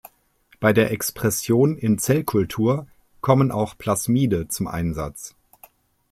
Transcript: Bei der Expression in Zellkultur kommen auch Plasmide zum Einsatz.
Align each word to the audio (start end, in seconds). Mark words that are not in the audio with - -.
Bei 0.59 0.73
der 0.73 0.89
Expression 0.89 1.77
in 1.77 1.99
Zellkultur 1.99 2.87
kommen 3.21 3.51
auch 3.51 3.77
Plasmide 3.77 4.47
zum 4.47 4.65
Einsatz. 4.67 5.35